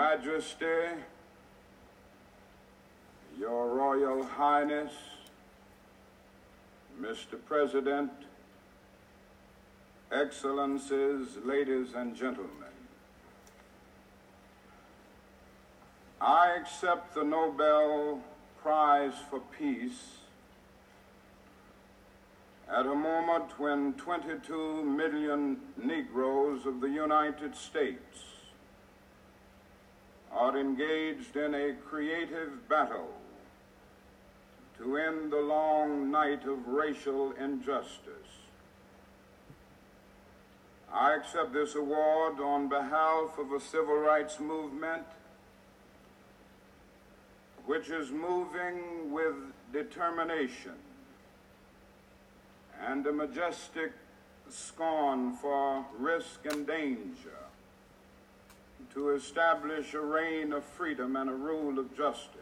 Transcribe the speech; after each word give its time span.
Majesty, 0.00 0.64
Your 3.38 3.68
Royal 3.68 4.24
Highness, 4.24 4.92
Mr. 6.98 7.36
President, 7.44 8.10
Excellencies, 10.10 11.36
ladies 11.44 11.88
and 11.94 12.16
gentlemen. 12.16 12.74
I 16.18 16.56
accept 16.58 17.14
the 17.14 17.22
Nobel 17.22 18.22
Prize 18.62 19.12
for 19.28 19.40
Peace 19.58 20.16
at 22.72 22.86
a 22.86 22.94
moment 22.94 23.60
when 23.60 23.92
22 23.98 24.82
million 24.82 25.58
Negroes 25.76 26.64
of 26.64 26.80
the 26.80 26.88
United 26.88 27.54
States 27.54 28.39
are 30.32 30.56
engaged 30.58 31.36
in 31.36 31.54
a 31.54 31.74
creative 31.88 32.68
battle 32.68 33.14
to 34.78 34.96
end 34.96 35.32
the 35.32 35.40
long 35.40 36.10
night 36.10 36.46
of 36.46 36.66
racial 36.66 37.32
injustice. 37.32 38.30
I 40.92 41.14
accept 41.14 41.52
this 41.52 41.74
award 41.74 42.40
on 42.40 42.68
behalf 42.68 43.38
of 43.38 43.52
a 43.52 43.60
civil 43.60 43.96
rights 43.96 44.40
movement 44.40 45.04
which 47.66 47.90
is 47.90 48.10
moving 48.10 49.12
with 49.12 49.34
determination 49.72 50.74
and 52.84 53.06
a 53.06 53.12
majestic 53.12 53.92
scorn 54.48 55.36
for 55.36 55.84
risk 55.98 56.40
and 56.46 56.66
danger 56.66 57.38
to 58.94 59.10
establish 59.10 59.94
a 59.94 60.00
reign 60.00 60.52
of 60.52 60.64
freedom 60.64 61.16
and 61.16 61.30
a 61.30 61.34
rule 61.34 61.78
of 61.78 61.96
justice. 61.96 62.36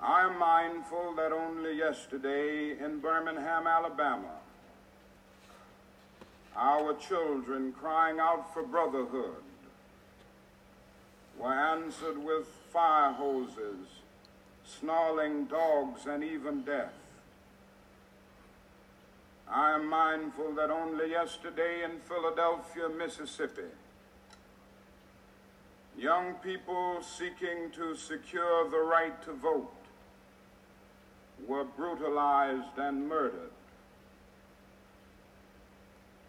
I 0.00 0.26
am 0.26 0.38
mindful 0.38 1.14
that 1.16 1.32
only 1.32 1.76
yesterday 1.76 2.78
in 2.78 3.00
Birmingham, 3.00 3.66
Alabama, 3.66 4.36
our 6.56 6.94
children 6.94 7.72
crying 7.72 8.18
out 8.20 8.52
for 8.52 8.62
brotherhood 8.62 9.42
were 11.38 11.52
answered 11.52 12.18
with 12.18 12.46
fire 12.72 13.12
hoses, 13.12 13.86
snarling 14.64 15.46
dogs, 15.46 16.06
and 16.06 16.22
even 16.22 16.62
death. 16.62 16.92
I 19.50 19.74
am 19.74 19.86
mindful 19.86 20.52
that 20.56 20.70
only 20.70 21.10
yesterday 21.10 21.82
in 21.82 22.00
Philadelphia, 22.00 22.88
Mississippi, 22.88 23.70
young 25.96 26.34
people 26.34 26.98
seeking 27.02 27.70
to 27.74 27.96
secure 27.96 28.68
the 28.68 28.78
right 28.78 29.22
to 29.24 29.32
vote 29.32 29.72
were 31.46 31.64
brutalized 31.64 32.76
and 32.76 33.08
murdered. 33.08 33.50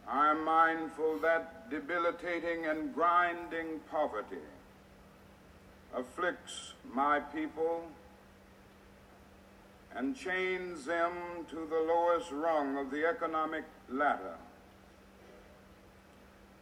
I 0.08 0.31
am 0.31 0.45
mindful 0.45 1.20
that 1.20 1.70
debilitating 1.70 2.66
and 2.67 2.95
grinding 2.95 3.81
poverty 3.92 4.38
afflicts 5.94 6.73
my 6.94 7.20
people 7.20 7.83
and 9.95 10.16
chains 10.16 10.86
them 10.86 11.14
to 11.50 11.67
the 11.70 11.80
lowest 11.80 12.32
rung 12.32 12.77
of 12.77 12.92
the 12.92 13.05
economic 13.05 13.64
ladder. 13.89 14.36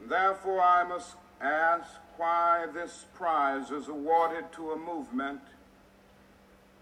Therefore, 0.08 0.62
I 0.62 0.84
must 0.84 1.16
ask 1.42 1.90
why 2.18 2.66
this 2.74 3.06
prize 3.16 3.70
is 3.72 3.88
awarded 3.88 4.52
to 4.54 4.72
a 4.72 4.78
movement 4.78 5.42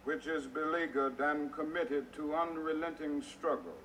which 0.03 0.28
is 0.28 0.45
beleaguered 0.45 1.19
and 1.19 1.51
committed 1.51 2.13
to 2.13 2.35
unrelenting 2.35 3.23
struggle, 3.23 3.78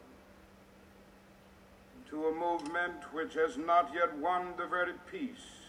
to 2.11 2.27
a 2.27 2.35
movement 2.35 3.03
which 3.13 3.35
has 3.35 3.57
not 3.57 3.91
yet 3.95 4.15
won 4.19 4.49
the 4.59 4.67
very 4.67 4.93
peace 5.11 5.61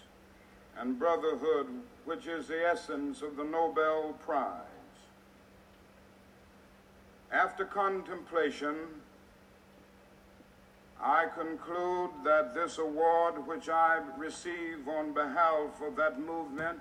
and 0.77 0.99
brotherhood 0.99 1.67
which 2.05 2.27
is 2.27 2.47
the 2.47 2.67
essence 2.67 3.21
of 3.21 3.37
the 3.37 3.43
Nobel 3.43 4.15
Prize. 4.25 4.80
After 7.31 7.63
contemplation, 7.63 8.75
I 11.01 11.27
conclude 11.33 12.11
that 12.25 12.53
this 12.53 12.77
award, 12.77 13.47
which 13.47 13.69
I 13.69 14.01
receive 14.17 14.87
on 14.87 15.13
behalf 15.13 15.81
of 15.81 15.95
that 15.95 16.19
movement, 16.19 16.79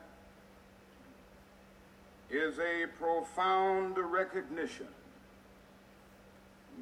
is 2.30 2.58
a 2.58 2.86
profound 2.98 3.96
recognition 3.96 4.88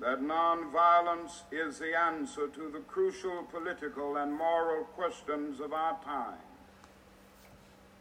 that 0.00 0.20
nonviolence 0.22 1.42
is 1.50 1.78
the 1.78 1.98
answer 1.98 2.48
to 2.48 2.70
the 2.70 2.80
crucial 2.80 3.42
political 3.50 4.16
and 4.16 4.32
moral 4.32 4.84
questions 4.84 5.60
of 5.60 5.72
our 5.72 5.98
time. 6.04 6.38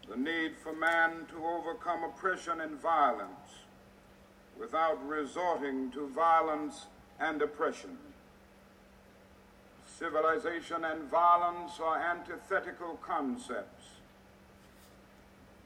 The 0.09 0.17
need 0.17 0.53
for 0.63 0.73
man 0.73 1.25
to 1.31 1.45
overcome 1.45 2.03
oppression 2.03 2.61
and 2.61 2.79
violence 2.79 3.66
without 4.59 5.05
resorting 5.07 5.91
to 5.91 6.07
violence 6.07 6.85
and 7.19 7.41
oppression. 7.41 7.97
Civilization 9.97 10.83
and 10.83 11.09
violence 11.09 11.79
are 11.83 11.97
antithetical 11.97 12.99
concepts. 13.01 13.85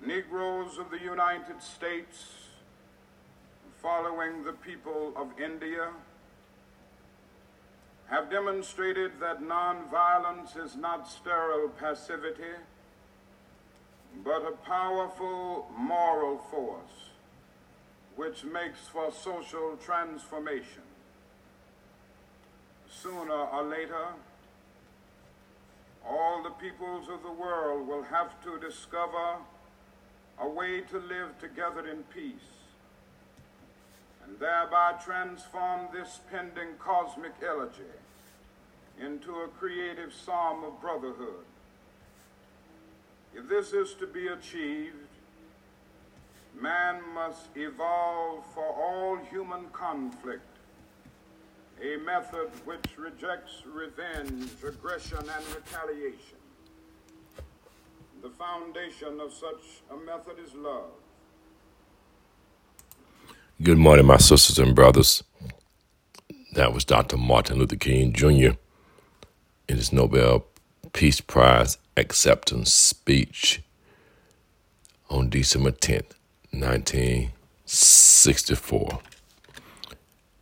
Negroes 0.05 0.77
of 0.77 0.89
the 0.89 0.99
United 0.99 1.61
States, 1.61 2.33
following 3.81 4.43
the 4.43 4.53
people 4.53 5.13
of 5.15 5.27
India, 5.39 5.89
have 8.09 8.29
demonstrated 8.29 9.11
that 9.19 9.41
nonviolence 9.41 10.57
is 10.57 10.75
not 10.75 11.07
sterile 11.07 11.69
passivity, 11.69 12.55
but 14.23 14.43
a 14.45 14.51
powerful 14.65 15.69
moral 15.77 16.37
force 16.49 17.10
which 18.15 18.43
makes 18.43 18.79
for 18.91 19.11
social 19.11 19.77
transformation. 19.83 20.83
Sooner 22.89 23.33
or 23.33 23.63
later, 23.63 24.07
all 26.07 26.43
the 26.43 26.49
peoples 26.51 27.07
of 27.09 27.23
the 27.23 27.31
world 27.31 27.87
will 27.87 28.03
have 28.03 28.43
to 28.43 28.59
discover 28.59 29.37
a 30.39 30.47
way 30.47 30.81
to 30.81 30.97
live 30.99 31.37
together 31.39 31.87
in 31.87 32.03
peace 32.13 32.51
and 34.25 34.39
thereby 34.39 34.93
transform 35.03 35.87
this 35.93 36.19
pending 36.31 36.75
cosmic 36.79 37.33
elegy 37.45 37.83
into 38.99 39.31
a 39.31 39.47
creative 39.59 40.13
psalm 40.13 40.63
of 40.63 40.79
brotherhood. 40.81 41.45
If 43.33 43.47
this 43.47 43.73
is 43.73 43.93
to 43.95 44.07
be 44.07 44.27
achieved, 44.27 44.95
man 46.61 47.01
must 47.15 47.47
evolve 47.55 48.45
for 48.53 48.65
all 48.65 49.17
human 49.29 49.65
conflict 49.71 50.45
a 51.81 51.97
method 51.97 52.51
which 52.63 52.85
rejects 52.97 53.63
revenge, 53.65 54.51
aggression, 54.65 55.17
and 55.17 55.45
retaliation. 55.55 56.37
The 58.21 58.29
foundation 58.29 59.19
of 59.19 59.33
such 59.33 59.81
a 59.89 59.97
method 59.97 60.37
is 60.45 60.53
love. 60.53 60.91
Good 63.63 63.79
morning, 63.79 64.05
my 64.05 64.17
sisters 64.17 64.59
and 64.59 64.75
brothers. 64.75 65.23
That 66.53 66.73
was 66.73 66.85
Dr. 66.85 67.17
Martin 67.17 67.57
Luther 67.57 67.77
King 67.77 68.13
Jr. 68.13 68.57
in 69.67 69.77
his 69.77 69.91
Nobel 69.91 70.45
Peace 70.93 71.21
Prize 71.21 71.79
acceptance 71.97 72.71
speech 72.71 73.63
on 75.09 75.29
December 75.29 75.71
10th, 75.71 76.11
1964. 76.51 78.99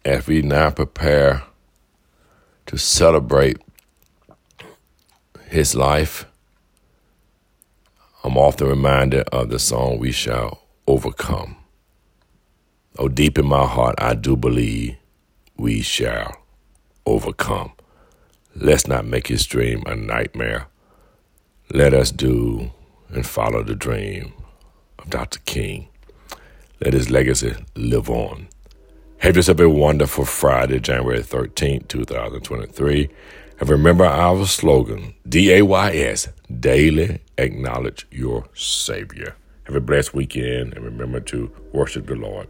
As 0.06 0.28
we 0.28 0.42
now 0.42 0.70
prepare 0.72 1.44
to 2.66 2.78
celebrate 2.78 3.58
his 5.50 5.76
life, 5.76 6.26
I'm 8.24 8.38
often 8.38 8.68
reminded 8.68 9.28
of 9.30 9.50
the 9.50 9.60
song 9.60 10.00
We 10.00 10.12
Shall 10.12 10.64
Overcome. 10.88 11.56
Oh, 12.98 13.08
deep 13.08 13.38
in 13.38 13.46
my 13.46 13.66
heart, 13.66 13.96
I 13.98 14.16
do 14.16 14.36
believe 14.36 14.98
we 15.56 15.82
shall 15.82 16.36
overcome. 17.06 17.72
Let's 18.56 18.88
not 18.88 19.06
make 19.06 19.28
his 19.28 19.46
dream 19.46 19.84
a 19.86 19.96
nightmare. 19.96 20.68
Let 21.72 21.94
us 21.94 22.12
do 22.12 22.72
and 23.10 23.26
follow 23.26 23.64
the 23.64 23.76
dream 23.76 24.34
of 24.98 25.10
Dr. 25.10 25.40
King. 25.46 25.88
Let 26.81 26.94
his 26.94 27.10
legacy 27.10 27.56
live 27.76 28.10
on. 28.10 28.48
Have 29.18 29.36
yourself 29.36 29.60
a 29.60 29.70
wonderful 29.70 30.24
Friday, 30.24 30.80
January 30.80 31.20
13th, 31.20 31.90
2023. 31.90 33.10
And 33.60 33.70
remember 33.70 34.06
our 34.06 34.46
slogan, 34.46 35.14
D-A-Y-S, 35.28 36.30
daily 36.60 37.20
acknowledge 37.38 38.08
your 38.12 38.48
Savior. 38.54 39.36
Have 39.66 39.76
a 39.76 39.81
blessed 39.81 40.14
weekend 40.14 40.74
and 40.74 40.86
remember 40.86 41.20
to 41.20 41.52
worship 41.74 42.08
the 42.08 42.16
Lord. 42.16 42.48